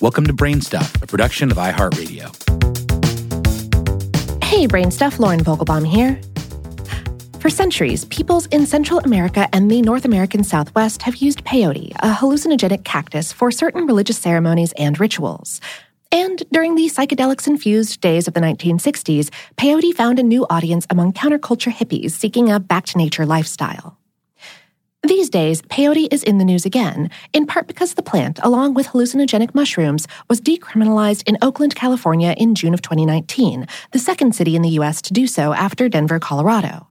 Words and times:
Welcome 0.00 0.26
to 0.28 0.32
Brainstuff, 0.32 1.02
a 1.02 1.06
production 1.06 1.50
of 1.50 1.58
iHeartRadio. 1.58 2.34
Hey, 4.42 4.66
Brainstuff, 4.66 5.18
Lauren 5.18 5.44
Vogelbaum 5.44 5.86
here. 5.86 6.18
For 7.38 7.50
centuries, 7.50 8.06
peoples 8.06 8.46
in 8.46 8.64
Central 8.64 9.00
America 9.00 9.46
and 9.52 9.70
the 9.70 9.82
North 9.82 10.06
American 10.06 10.42
Southwest 10.42 11.02
have 11.02 11.16
used 11.16 11.44
peyote, 11.44 11.90
a 11.96 12.14
hallucinogenic 12.14 12.82
cactus, 12.82 13.30
for 13.30 13.50
certain 13.50 13.84
religious 13.84 14.16
ceremonies 14.16 14.72
and 14.78 14.98
rituals. 14.98 15.60
And 16.10 16.42
during 16.50 16.76
the 16.76 16.86
psychedelics 16.86 17.46
infused 17.46 18.00
days 18.00 18.26
of 18.26 18.32
the 18.32 18.40
1960s, 18.40 19.28
peyote 19.58 19.92
found 19.92 20.18
a 20.18 20.22
new 20.22 20.46
audience 20.48 20.86
among 20.88 21.12
counterculture 21.12 21.72
hippies 21.72 22.12
seeking 22.12 22.50
a 22.50 22.58
back 22.58 22.86
to 22.86 22.96
nature 22.96 23.26
lifestyle. 23.26 23.99
These 25.02 25.30
days, 25.30 25.62
peyote 25.62 26.12
is 26.12 26.22
in 26.22 26.36
the 26.36 26.44
news 26.44 26.66
again, 26.66 27.10
in 27.32 27.46
part 27.46 27.66
because 27.66 27.94
the 27.94 28.02
plant, 28.02 28.38
along 28.42 28.74
with 28.74 28.88
hallucinogenic 28.88 29.54
mushrooms, 29.54 30.06
was 30.28 30.42
decriminalized 30.42 31.22
in 31.26 31.38
Oakland, 31.40 31.74
California 31.74 32.34
in 32.36 32.54
June 32.54 32.74
of 32.74 32.82
2019, 32.82 33.66
the 33.92 33.98
second 33.98 34.34
city 34.34 34.56
in 34.56 34.62
the 34.62 34.76
U.S. 34.80 35.00
to 35.02 35.14
do 35.14 35.26
so 35.26 35.54
after 35.54 35.88
Denver, 35.88 36.18
Colorado. 36.18 36.88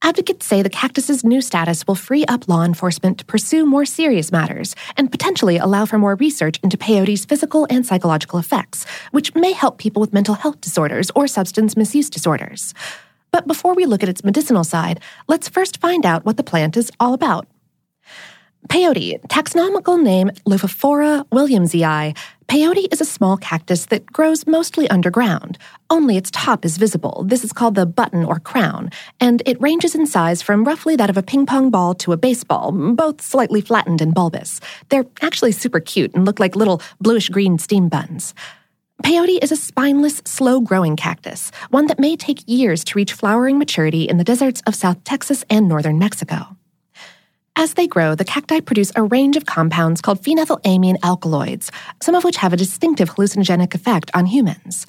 Advocates 0.00 0.46
say 0.46 0.62
the 0.62 0.70
cactus's 0.70 1.24
new 1.24 1.42
status 1.42 1.86
will 1.86 1.94
free 1.94 2.24
up 2.24 2.48
law 2.48 2.64
enforcement 2.64 3.18
to 3.18 3.24
pursue 3.26 3.66
more 3.66 3.84
serious 3.84 4.32
matters 4.32 4.74
and 4.96 5.10
potentially 5.10 5.58
allow 5.58 5.84
for 5.84 5.98
more 5.98 6.14
research 6.14 6.58
into 6.62 6.78
peyote's 6.78 7.26
physical 7.26 7.66
and 7.68 7.84
psychological 7.84 8.38
effects, 8.38 8.86
which 9.12 9.34
may 9.34 9.52
help 9.52 9.76
people 9.76 10.00
with 10.00 10.14
mental 10.14 10.34
health 10.34 10.60
disorders 10.62 11.10
or 11.14 11.26
substance 11.26 11.76
misuse 11.76 12.08
disorders. 12.08 12.72
But 13.34 13.48
before 13.48 13.74
we 13.74 13.84
look 13.84 14.04
at 14.04 14.08
its 14.08 14.22
medicinal 14.22 14.62
side, 14.62 15.00
let's 15.26 15.48
first 15.48 15.80
find 15.80 16.06
out 16.06 16.24
what 16.24 16.36
the 16.36 16.44
plant 16.44 16.76
is 16.76 16.92
all 17.00 17.14
about. 17.14 17.48
Peyote, 18.68 19.20
taxonomical 19.26 20.00
name 20.00 20.30
Lophophora 20.46 21.26
williamsii. 21.30 22.16
Peyote 22.46 22.92
is 22.92 23.00
a 23.00 23.04
small 23.04 23.36
cactus 23.36 23.86
that 23.86 24.06
grows 24.06 24.46
mostly 24.46 24.88
underground. 24.88 25.58
Only 25.90 26.16
its 26.16 26.30
top 26.30 26.64
is 26.64 26.78
visible. 26.78 27.24
This 27.26 27.42
is 27.42 27.52
called 27.52 27.74
the 27.74 27.86
button 27.86 28.24
or 28.24 28.38
crown, 28.38 28.90
and 29.18 29.42
it 29.46 29.60
ranges 29.60 29.96
in 29.96 30.06
size 30.06 30.40
from 30.40 30.62
roughly 30.62 30.94
that 30.94 31.10
of 31.10 31.16
a 31.16 31.22
ping 31.22 31.44
pong 31.44 31.70
ball 31.70 31.92
to 31.94 32.12
a 32.12 32.16
baseball, 32.16 32.70
both 32.70 33.20
slightly 33.20 33.60
flattened 33.60 34.00
and 34.00 34.14
bulbous. 34.14 34.60
They're 34.90 35.06
actually 35.22 35.50
super 35.50 35.80
cute 35.80 36.14
and 36.14 36.24
look 36.24 36.38
like 36.38 36.54
little 36.54 36.80
bluish 37.00 37.30
green 37.30 37.58
steam 37.58 37.88
buns. 37.88 38.32
Peyote 39.02 39.42
is 39.42 39.50
a 39.50 39.56
spineless, 39.56 40.22
slow 40.24 40.60
growing 40.60 40.96
cactus, 40.96 41.50
one 41.70 41.88
that 41.88 41.98
may 41.98 42.16
take 42.16 42.42
years 42.46 42.84
to 42.84 42.96
reach 42.96 43.12
flowering 43.12 43.58
maturity 43.58 44.04
in 44.04 44.18
the 44.18 44.24
deserts 44.24 44.62
of 44.66 44.74
South 44.74 45.02
Texas 45.04 45.44
and 45.50 45.68
northern 45.68 45.98
Mexico. 45.98 46.56
As 47.56 47.74
they 47.74 47.86
grow, 47.86 48.14
the 48.14 48.24
cacti 48.24 48.60
produce 48.60 48.92
a 48.94 49.02
range 49.02 49.36
of 49.36 49.46
compounds 49.46 50.00
called 50.00 50.22
phenethylamine 50.22 50.96
alkaloids, 51.02 51.70
some 52.02 52.14
of 52.14 52.24
which 52.24 52.36
have 52.36 52.52
a 52.52 52.56
distinctive 52.56 53.10
hallucinogenic 53.10 53.74
effect 53.74 54.10
on 54.14 54.26
humans. 54.26 54.86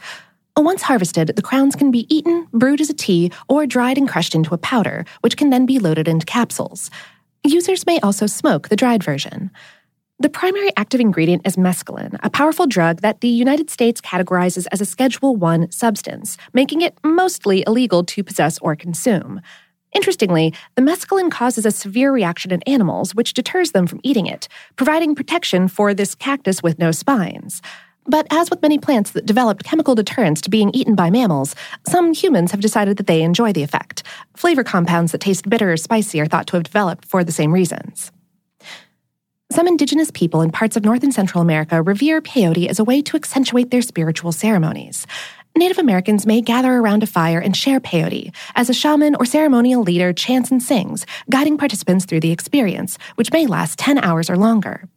Once 0.55 0.83
harvested, 0.83 1.33
the 1.35 1.41
crowns 1.41 1.75
can 1.75 1.91
be 1.91 2.05
eaten, 2.15 2.47
brewed 2.53 2.81
as 2.81 2.89
a 2.89 2.93
tea, 2.93 3.31
or 3.49 3.65
dried 3.65 3.97
and 3.97 4.07
crushed 4.07 4.35
into 4.35 4.53
a 4.53 4.57
powder, 4.57 5.03
which 5.21 5.35
can 5.35 5.49
then 5.49 5.65
be 5.65 5.79
loaded 5.79 6.07
into 6.07 6.25
capsules. 6.25 6.89
Users 7.43 7.85
may 7.85 7.99
also 7.99 8.27
smoke 8.27 8.69
the 8.69 8.75
dried 8.75 9.03
version. 9.03 9.51
The 10.17 10.29
primary 10.29 10.71
active 10.77 11.01
ingredient 11.01 11.45
is 11.45 11.57
mescaline, 11.57 12.17
a 12.23 12.29
powerful 12.29 12.67
drug 12.67 13.01
that 13.01 13.19
the 13.19 13.27
United 13.27 13.69
States 13.69 13.99
categorizes 13.99 14.65
as 14.71 14.79
a 14.79 14.85
Schedule 14.85 15.35
1 15.35 15.71
substance, 15.71 16.37
making 16.53 16.79
it 16.79 16.97
mostly 17.03 17.65
illegal 17.67 18.01
to 18.05 18.23
possess 18.23 18.57
or 18.59 18.77
consume. 18.77 19.41
Interestingly, 19.93 20.53
the 20.75 20.81
mescaline 20.81 21.29
causes 21.29 21.65
a 21.65 21.71
severe 21.71 22.13
reaction 22.13 22.51
in 22.53 22.61
animals, 22.63 23.13
which 23.13 23.33
deters 23.33 23.71
them 23.71 23.87
from 23.87 23.99
eating 24.03 24.25
it, 24.25 24.47
providing 24.77 25.15
protection 25.15 25.67
for 25.67 25.93
this 25.93 26.15
cactus 26.15 26.63
with 26.63 26.79
no 26.79 26.91
spines. 26.91 27.61
But 28.07 28.25
as 28.31 28.49
with 28.49 28.61
many 28.61 28.77
plants 28.77 29.11
that 29.11 29.25
developed 29.25 29.65
chemical 29.65 29.95
deterrence 29.95 30.39
to 30.41 30.49
being 30.49 30.71
eaten 30.73 30.95
by 30.95 31.09
mammals, 31.09 31.55
some 31.89 32.13
humans 32.13 32.51
have 32.51 32.61
decided 32.61 32.95
that 32.97 33.07
they 33.07 33.21
enjoy 33.21 33.51
the 33.51 33.63
effect. 33.63 34.03
Flavor 34.37 34.63
compounds 34.63 35.11
that 35.11 35.19
taste 35.19 35.49
bitter 35.49 35.73
or 35.73 35.77
spicy 35.77 36.21
are 36.21 36.25
thought 36.25 36.47
to 36.47 36.55
have 36.55 36.63
developed 36.63 37.03
for 37.03 37.21
the 37.21 37.33
same 37.33 37.51
reasons. 37.51 38.13
Some 39.51 39.67
indigenous 39.67 40.09
people 40.11 40.41
in 40.41 40.49
parts 40.49 40.75
of 40.75 40.83
North 40.83 41.03
and 41.03 41.13
Central 41.13 41.41
America 41.41 41.79
revere 41.81 42.19
peyote 42.19 42.67
as 42.67 42.79
a 42.79 42.83
way 42.83 43.03
to 43.03 43.15
accentuate 43.15 43.69
their 43.69 43.83
spiritual 43.83 44.31
ceremonies. 44.31 45.05
Native 45.55 45.77
Americans 45.77 46.25
may 46.25 46.41
gather 46.41 46.73
around 46.73 47.03
a 47.03 47.07
fire 47.07 47.39
and 47.39 47.55
share 47.55 47.79
peyote 47.79 48.33
as 48.55 48.71
a 48.71 48.73
shaman 48.73 49.15
or 49.15 49.25
ceremonial 49.25 49.83
leader 49.83 50.13
chants 50.13 50.49
and 50.49 50.63
sings, 50.63 51.05
guiding 51.29 51.59
participants 51.59 52.05
through 52.05 52.21
the 52.21 52.31
experience, 52.31 52.97
which 53.15 53.31
may 53.31 53.45
last 53.45 53.77
10 53.77 53.99
hours 53.99 54.31
or 54.31 54.35
longer. 54.35 54.89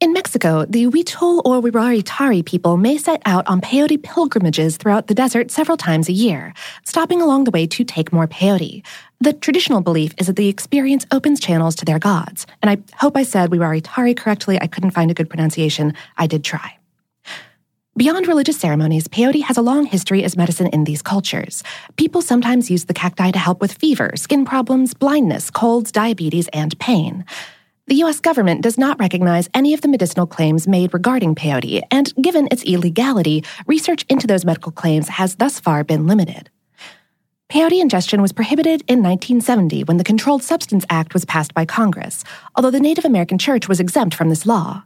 In 0.00 0.14
Mexico, 0.14 0.64
the 0.64 0.86
Huichol 0.86 1.42
or 1.44 1.60
Huirarintari 1.60 2.42
people 2.42 2.78
may 2.78 2.96
set 2.96 3.20
out 3.26 3.46
on 3.46 3.60
peyote 3.60 4.02
pilgrimages 4.02 4.78
throughout 4.78 5.08
the 5.08 5.14
desert 5.14 5.50
several 5.50 5.76
times 5.76 6.08
a 6.08 6.12
year, 6.12 6.54
stopping 6.86 7.20
along 7.20 7.44
the 7.44 7.50
way 7.50 7.66
to 7.66 7.84
take 7.84 8.10
more 8.10 8.26
peyote. 8.26 8.82
The 9.20 9.34
traditional 9.34 9.82
belief 9.82 10.14
is 10.16 10.28
that 10.28 10.36
the 10.36 10.48
experience 10.48 11.04
opens 11.12 11.38
channels 11.38 11.74
to 11.76 11.84
their 11.84 11.98
gods. 11.98 12.46
And 12.62 12.70
I 12.70 12.78
hope 12.96 13.14
I 13.14 13.24
said 13.24 13.50
Huirarintari 13.50 14.16
correctly. 14.16 14.58
I 14.58 14.68
couldn't 14.68 14.92
find 14.92 15.10
a 15.10 15.14
good 15.14 15.28
pronunciation. 15.28 15.92
I 16.16 16.26
did 16.26 16.44
try. 16.44 16.78
Beyond 17.94 18.26
religious 18.26 18.58
ceremonies, 18.58 19.06
peyote 19.06 19.42
has 19.42 19.58
a 19.58 19.62
long 19.62 19.84
history 19.84 20.24
as 20.24 20.34
medicine 20.34 20.68
in 20.68 20.84
these 20.84 21.02
cultures. 21.02 21.62
People 21.96 22.22
sometimes 22.22 22.70
use 22.70 22.86
the 22.86 22.94
cacti 22.94 23.32
to 23.32 23.38
help 23.38 23.60
with 23.60 23.74
fever, 23.74 24.12
skin 24.14 24.46
problems, 24.46 24.94
blindness, 24.94 25.50
colds, 25.50 25.92
diabetes, 25.92 26.48
and 26.54 26.78
pain. 26.78 27.26
The 27.90 27.96
U.S. 28.06 28.20
government 28.20 28.62
does 28.62 28.78
not 28.78 29.00
recognize 29.00 29.48
any 29.52 29.74
of 29.74 29.80
the 29.80 29.88
medicinal 29.88 30.24
claims 30.24 30.68
made 30.68 30.94
regarding 30.94 31.34
peyote, 31.34 31.82
and 31.90 32.14
given 32.22 32.46
its 32.52 32.62
illegality, 32.62 33.42
research 33.66 34.04
into 34.08 34.28
those 34.28 34.44
medical 34.44 34.70
claims 34.70 35.08
has 35.08 35.34
thus 35.34 35.58
far 35.58 35.82
been 35.82 36.06
limited. 36.06 36.50
Peyote 37.48 37.80
ingestion 37.80 38.22
was 38.22 38.30
prohibited 38.30 38.82
in 38.82 39.02
1970 39.02 39.82
when 39.82 39.96
the 39.96 40.04
Controlled 40.04 40.44
Substance 40.44 40.84
Act 40.88 41.14
was 41.14 41.24
passed 41.24 41.52
by 41.52 41.64
Congress, 41.64 42.22
although 42.54 42.70
the 42.70 42.78
Native 42.78 43.04
American 43.04 43.38
Church 43.38 43.66
was 43.66 43.80
exempt 43.80 44.14
from 44.14 44.28
this 44.28 44.46
law. 44.46 44.84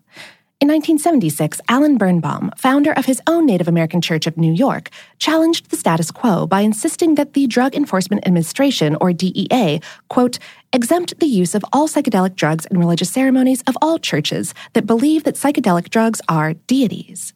In 0.61 0.69
1976, 0.69 1.61
Alan 1.69 1.99
Birnbaum, 1.99 2.51
founder 2.57 2.93
of 2.93 3.05
his 3.05 3.21
own 3.27 3.45
Native 3.45 3.69
American 3.69 4.01
Church 4.01 4.27
of 4.27 4.39
New 4.39 4.55
York, 4.55 4.89
challenged 5.19 5.69
the 5.69 5.77
status 5.77 6.11
quo 6.11 6.47
by 6.47 6.63
insisting 6.63 7.17
that 7.17 7.35
the 7.35 7.47
Drug 7.47 7.75
Enforcement 7.75 8.27
Administration, 8.27 8.97
or 8.99 9.13
DEA, 9.13 9.81
quote, 10.09 10.39
exempt 10.75 11.19
the 11.21 11.27
use 11.27 11.55
of 11.55 11.65
all 11.73 11.89
psychedelic 11.89 12.35
drugs 12.35 12.67
in 12.67 12.79
religious 12.79 13.11
ceremonies 13.11 13.63
of 13.63 13.79
all 13.81 13.99
churches 13.99 14.53
that 14.73 14.87
believe 14.87 15.23
that 15.25 15.37
psychedelic 15.37 15.89
drugs 15.89 16.21
are 16.29 16.55
deities. 16.55 17.33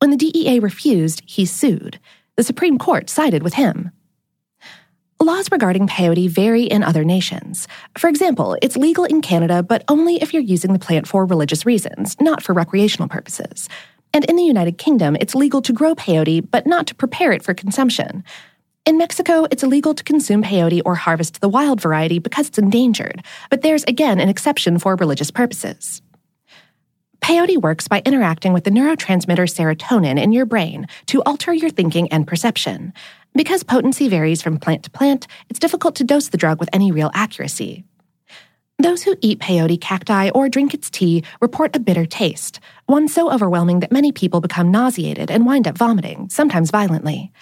When 0.00 0.10
the 0.10 0.16
DEA 0.16 0.58
refused, 0.58 1.22
he 1.24 1.46
sued. 1.46 2.00
The 2.36 2.42
Supreme 2.42 2.78
Court 2.78 3.08
sided 3.08 3.44
with 3.44 3.54
him. 3.54 3.92
Laws 5.22 5.52
regarding 5.52 5.86
peyote 5.86 6.28
vary 6.28 6.64
in 6.64 6.82
other 6.82 7.04
nations. 7.04 7.68
For 7.96 8.08
example, 8.08 8.58
it's 8.60 8.76
legal 8.76 9.04
in 9.04 9.22
Canada, 9.22 9.62
but 9.62 9.84
only 9.88 10.16
if 10.16 10.34
you're 10.34 10.42
using 10.42 10.72
the 10.72 10.78
plant 10.80 11.06
for 11.06 11.24
religious 11.24 11.64
reasons, 11.64 12.16
not 12.20 12.42
for 12.42 12.52
recreational 12.52 13.08
purposes. 13.08 13.68
And 14.12 14.24
in 14.24 14.34
the 14.34 14.42
United 14.42 14.78
Kingdom, 14.78 15.16
it's 15.20 15.34
legal 15.34 15.62
to 15.62 15.72
grow 15.72 15.94
peyote, 15.94 16.50
but 16.50 16.66
not 16.66 16.88
to 16.88 16.94
prepare 16.94 17.32
it 17.32 17.44
for 17.44 17.54
consumption. 17.54 18.24
In 18.86 18.98
Mexico, 18.98 19.46
it's 19.50 19.62
illegal 19.62 19.94
to 19.94 20.04
consume 20.04 20.42
peyote 20.42 20.82
or 20.84 20.94
harvest 20.94 21.40
the 21.40 21.48
wild 21.48 21.80
variety 21.80 22.18
because 22.18 22.48
it's 22.48 22.58
endangered, 22.58 23.24
but 23.48 23.62
there's 23.62 23.82
again 23.84 24.20
an 24.20 24.28
exception 24.28 24.78
for 24.78 24.94
religious 24.96 25.30
purposes. 25.30 26.02
Peyote 27.22 27.62
works 27.62 27.88
by 27.88 28.02
interacting 28.04 28.52
with 28.52 28.64
the 28.64 28.70
neurotransmitter 28.70 29.48
serotonin 29.48 30.22
in 30.22 30.32
your 30.32 30.44
brain 30.44 30.86
to 31.06 31.22
alter 31.22 31.54
your 31.54 31.70
thinking 31.70 32.12
and 32.12 32.26
perception. 32.26 32.92
Because 33.34 33.62
potency 33.62 34.06
varies 34.06 34.42
from 34.42 34.58
plant 34.58 34.82
to 34.82 34.90
plant, 34.90 35.26
it's 35.48 35.58
difficult 35.58 35.94
to 35.96 36.04
dose 36.04 36.28
the 36.28 36.36
drug 36.36 36.60
with 36.60 36.68
any 36.74 36.92
real 36.92 37.10
accuracy. 37.14 37.84
Those 38.78 39.02
who 39.02 39.16
eat 39.22 39.38
peyote 39.38 39.80
cacti 39.80 40.28
or 40.28 40.50
drink 40.50 40.74
its 40.74 40.90
tea 40.90 41.24
report 41.40 41.74
a 41.74 41.80
bitter 41.80 42.04
taste, 42.04 42.60
one 42.84 43.08
so 43.08 43.32
overwhelming 43.32 43.80
that 43.80 43.92
many 43.92 44.12
people 44.12 44.42
become 44.42 44.70
nauseated 44.70 45.30
and 45.30 45.46
wind 45.46 45.66
up 45.66 45.78
vomiting, 45.78 46.28
sometimes 46.28 46.70
violently. 46.70 47.32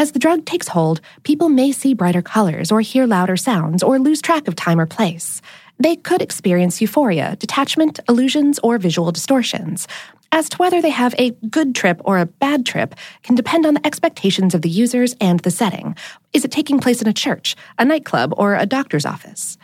As 0.00 0.12
the 0.12 0.20
drug 0.20 0.44
takes 0.44 0.68
hold, 0.68 1.00
people 1.24 1.48
may 1.48 1.72
see 1.72 1.92
brighter 1.92 2.22
colors 2.22 2.70
or 2.70 2.80
hear 2.80 3.04
louder 3.04 3.36
sounds 3.36 3.82
or 3.82 3.98
lose 3.98 4.22
track 4.22 4.46
of 4.46 4.54
time 4.54 4.78
or 4.78 4.86
place. 4.86 5.42
They 5.80 5.96
could 5.96 6.22
experience 6.22 6.80
euphoria, 6.80 7.34
detachment, 7.34 7.98
illusions, 8.08 8.60
or 8.62 8.78
visual 8.78 9.10
distortions. 9.10 9.88
As 10.30 10.48
to 10.50 10.56
whether 10.58 10.80
they 10.80 10.90
have 10.90 11.16
a 11.18 11.32
good 11.50 11.74
trip 11.74 12.00
or 12.04 12.18
a 12.18 12.26
bad 12.26 12.64
trip 12.64 12.94
can 13.24 13.34
depend 13.34 13.66
on 13.66 13.74
the 13.74 13.84
expectations 13.84 14.54
of 14.54 14.62
the 14.62 14.70
users 14.70 15.16
and 15.20 15.40
the 15.40 15.50
setting. 15.50 15.96
Is 16.32 16.44
it 16.44 16.52
taking 16.52 16.78
place 16.78 17.02
in 17.02 17.08
a 17.08 17.12
church, 17.12 17.56
a 17.76 17.84
nightclub, 17.84 18.32
or 18.36 18.54
a 18.54 18.66
doctor's 18.66 19.06
office? 19.06 19.58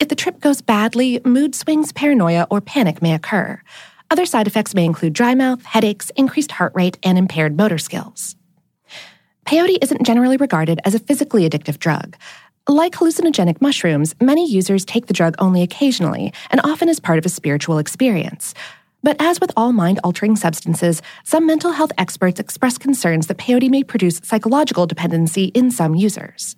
If 0.00 0.08
the 0.08 0.16
trip 0.16 0.40
goes 0.40 0.60
badly, 0.60 1.20
mood 1.24 1.54
swings, 1.54 1.92
paranoia, 1.92 2.48
or 2.50 2.60
panic 2.60 3.00
may 3.00 3.14
occur. 3.14 3.62
Other 4.10 4.26
side 4.26 4.48
effects 4.48 4.74
may 4.74 4.84
include 4.84 5.12
dry 5.12 5.36
mouth, 5.36 5.64
headaches, 5.64 6.10
increased 6.16 6.50
heart 6.52 6.72
rate, 6.74 6.98
and 7.04 7.16
impaired 7.16 7.56
motor 7.56 7.78
skills. 7.78 8.34
Peyote 9.48 9.78
isn't 9.80 10.04
generally 10.04 10.36
regarded 10.36 10.78
as 10.84 10.94
a 10.94 10.98
physically 10.98 11.48
addictive 11.48 11.78
drug. 11.78 12.18
Like 12.68 12.92
hallucinogenic 12.92 13.62
mushrooms, 13.62 14.14
many 14.20 14.46
users 14.46 14.84
take 14.84 15.06
the 15.06 15.14
drug 15.14 15.36
only 15.38 15.62
occasionally 15.62 16.34
and 16.50 16.60
often 16.64 16.90
as 16.90 17.00
part 17.00 17.18
of 17.18 17.24
a 17.24 17.30
spiritual 17.30 17.78
experience. 17.78 18.52
But 19.02 19.16
as 19.18 19.40
with 19.40 19.50
all 19.56 19.72
mind 19.72 20.00
altering 20.04 20.36
substances, 20.36 21.00
some 21.24 21.46
mental 21.46 21.72
health 21.72 21.92
experts 21.96 22.38
express 22.38 22.76
concerns 22.76 23.26
that 23.28 23.38
peyote 23.38 23.70
may 23.70 23.82
produce 23.82 24.20
psychological 24.22 24.86
dependency 24.86 25.44
in 25.44 25.70
some 25.70 25.94
users. 25.94 26.54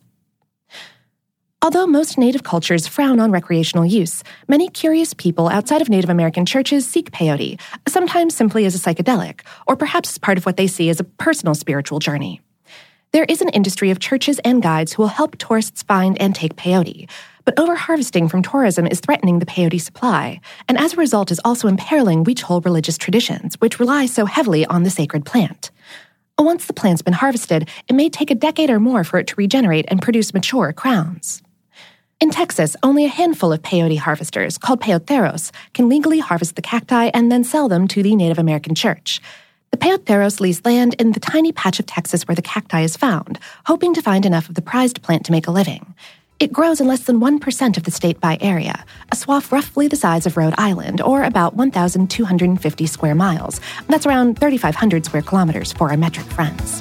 Although 1.62 1.86
most 1.86 2.18
Native 2.18 2.42
cultures 2.42 2.88
frown 2.88 3.20
on 3.20 3.30
recreational 3.30 3.86
use, 3.86 4.24
many 4.48 4.68
curious 4.68 5.14
people 5.14 5.48
outside 5.48 5.80
of 5.80 5.88
Native 5.88 6.10
American 6.10 6.44
churches 6.44 6.88
seek 6.88 7.12
peyote, 7.12 7.60
sometimes 7.86 8.34
simply 8.34 8.64
as 8.64 8.74
a 8.74 8.80
psychedelic, 8.80 9.42
or 9.68 9.76
perhaps 9.76 10.10
as 10.10 10.18
part 10.18 10.38
of 10.38 10.44
what 10.44 10.56
they 10.56 10.66
see 10.66 10.90
as 10.90 10.98
a 10.98 11.04
personal 11.04 11.54
spiritual 11.54 12.00
journey. 12.00 12.40
There 13.12 13.24
is 13.24 13.40
an 13.40 13.48
industry 13.48 13.90
of 13.90 13.98
churches 13.98 14.38
and 14.44 14.62
guides 14.62 14.92
who 14.92 15.02
will 15.02 15.08
help 15.08 15.36
tourists 15.36 15.82
find 15.82 16.16
and 16.22 16.32
take 16.32 16.54
peyote, 16.54 17.10
but 17.44 17.56
overharvesting 17.56 18.30
from 18.30 18.40
tourism 18.40 18.86
is 18.86 19.00
threatening 19.00 19.40
the 19.40 19.46
peyote 19.46 19.80
supply, 19.80 20.40
and 20.68 20.78
as 20.78 20.92
a 20.92 20.96
result 20.96 21.32
is 21.32 21.40
also 21.44 21.66
imperiling 21.66 22.24
Huichol 22.24 22.64
religious 22.64 22.96
traditions, 22.96 23.56
which 23.56 23.80
rely 23.80 24.06
so 24.06 24.26
heavily 24.26 24.64
on 24.64 24.84
the 24.84 24.90
sacred 24.90 25.24
plant. 25.26 25.72
Once 26.38 26.66
the 26.66 26.72
plant's 26.72 27.02
been 27.02 27.14
harvested, 27.14 27.68
it 27.88 27.94
may 27.94 28.08
take 28.08 28.30
a 28.30 28.34
decade 28.36 28.70
or 28.70 28.78
more 28.78 29.02
for 29.02 29.18
it 29.18 29.26
to 29.26 29.34
regenerate 29.36 29.86
and 29.88 30.00
produce 30.00 30.32
mature 30.32 30.72
crowns. 30.72 31.42
In 32.20 32.30
Texas, 32.30 32.76
only 32.84 33.06
a 33.06 33.08
handful 33.08 33.52
of 33.52 33.62
peyote 33.62 33.98
harvesters, 33.98 34.56
called 34.56 34.80
peyoteros, 34.80 35.50
can 35.74 35.88
legally 35.88 36.20
harvest 36.20 36.54
the 36.54 36.62
cacti 36.62 37.10
and 37.12 37.32
then 37.32 37.42
sell 37.42 37.68
them 37.68 37.88
to 37.88 38.04
the 38.04 38.14
Native 38.14 38.38
American 38.38 38.76
church. 38.76 39.20
The 39.72 39.78
peyoteros 39.78 40.40
lease 40.40 40.64
land 40.64 40.94
in 40.98 41.12
the 41.12 41.20
tiny 41.20 41.52
patch 41.52 41.78
of 41.78 41.86
Texas 41.86 42.26
where 42.26 42.34
the 42.34 42.42
cacti 42.42 42.80
is 42.80 42.96
found, 42.96 43.38
hoping 43.66 43.94
to 43.94 44.02
find 44.02 44.26
enough 44.26 44.48
of 44.48 44.56
the 44.56 44.62
prized 44.62 45.00
plant 45.00 45.24
to 45.26 45.32
make 45.32 45.46
a 45.46 45.52
living. 45.52 45.94
It 46.40 46.52
grows 46.52 46.80
in 46.80 46.88
less 46.88 47.04
than 47.04 47.20
1% 47.20 47.76
of 47.76 47.84
the 47.84 47.92
state 47.92 48.20
by 48.20 48.36
area, 48.40 48.84
a 49.12 49.16
swath 49.16 49.52
roughly 49.52 49.86
the 49.86 49.94
size 49.94 50.26
of 50.26 50.36
Rhode 50.36 50.54
Island, 50.58 51.00
or 51.00 51.22
about 51.22 51.54
1,250 51.54 52.86
square 52.86 53.14
miles. 53.14 53.60
That's 53.88 54.06
around 54.06 54.40
3,500 54.40 55.04
square 55.04 55.22
kilometers 55.22 55.72
for 55.72 55.90
our 55.90 55.96
metric 55.96 56.26
friends. 56.26 56.80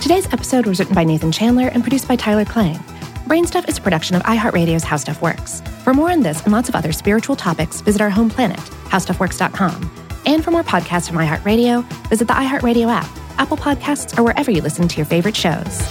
Today's 0.00 0.32
episode 0.32 0.66
was 0.66 0.78
written 0.78 0.94
by 0.94 1.02
Nathan 1.02 1.32
Chandler 1.32 1.66
and 1.66 1.82
produced 1.82 2.06
by 2.06 2.14
Tyler 2.14 2.44
Klang. 2.44 2.78
Brainstuff 3.26 3.68
is 3.68 3.78
a 3.78 3.80
production 3.80 4.14
of 4.14 4.22
iHeartRadio's 4.22 4.84
How 4.84 4.98
Stuff 4.98 5.20
Works. 5.20 5.62
For 5.86 5.94
more 5.94 6.10
on 6.10 6.20
this 6.20 6.42
and 6.42 6.52
lots 6.52 6.68
of 6.68 6.74
other 6.74 6.90
spiritual 6.90 7.36
topics, 7.36 7.80
visit 7.80 8.00
our 8.00 8.10
home 8.10 8.28
planet, 8.28 8.58
howstuffworks.com. 8.88 9.88
And 10.26 10.42
for 10.42 10.50
more 10.50 10.64
podcasts 10.64 11.06
from 11.06 11.16
iHeartRadio, 11.18 11.84
visit 12.08 12.26
the 12.26 12.34
iHeartRadio 12.34 12.88
app, 12.88 13.08
Apple 13.38 13.56
Podcasts, 13.56 14.18
or 14.18 14.24
wherever 14.24 14.50
you 14.50 14.62
listen 14.62 14.88
to 14.88 14.96
your 14.96 15.06
favorite 15.06 15.36
shows. 15.36 15.86